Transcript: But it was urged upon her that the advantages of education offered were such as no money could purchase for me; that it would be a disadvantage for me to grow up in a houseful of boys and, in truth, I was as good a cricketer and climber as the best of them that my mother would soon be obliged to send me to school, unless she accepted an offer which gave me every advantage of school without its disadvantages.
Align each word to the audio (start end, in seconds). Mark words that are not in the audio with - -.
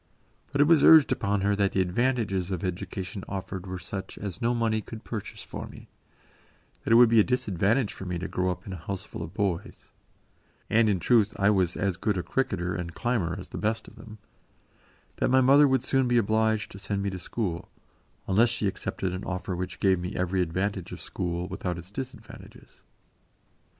But 0.51 0.61
it 0.61 0.67
was 0.67 0.83
urged 0.83 1.11
upon 1.11 1.41
her 1.41 1.55
that 1.55 1.73
the 1.73 1.81
advantages 1.81 2.49
of 2.49 2.63
education 2.63 3.23
offered 3.27 3.67
were 3.67 3.77
such 3.77 4.17
as 4.17 4.41
no 4.41 4.55
money 4.55 4.81
could 4.81 5.03
purchase 5.03 5.43
for 5.43 5.67
me; 5.67 5.89
that 6.81 6.91
it 6.91 6.95
would 6.95 7.07
be 7.07 7.19
a 7.19 7.23
disadvantage 7.23 7.93
for 7.93 8.05
me 8.07 8.17
to 8.17 8.27
grow 8.27 8.49
up 8.49 8.65
in 8.65 8.73
a 8.73 8.77
houseful 8.77 9.21
of 9.21 9.35
boys 9.35 9.89
and, 10.71 10.89
in 10.89 10.99
truth, 10.99 11.33
I 11.37 11.51
was 11.51 11.77
as 11.77 11.97
good 11.97 12.17
a 12.17 12.23
cricketer 12.23 12.73
and 12.73 12.95
climber 12.95 13.35
as 13.37 13.49
the 13.49 13.59
best 13.59 13.87
of 13.87 13.95
them 13.95 14.17
that 15.17 15.27
my 15.29 15.39
mother 15.39 15.67
would 15.67 15.83
soon 15.83 16.07
be 16.07 16.17
obliged 16.17 16.71
to 16.71 16.79
send 16.79 17.03
me 17.03 17.11
to 17.11 17.19
school, 17.19 17.69
unless 18.27 18.49
she 18.49 18.65
accepted 18.67 19.13
an 19.13 19.23
offer 19.23 19.55
which 19.55 19.79
gave 19.79 19.99
me 19.99 20.15
every 20.15 20.41
advantage 20.41 20.91
of 20.91 20.99
school 20.99 21.47
without 21.47 21.77
its 21.77 21.91
disadvantages. 21.91 22.81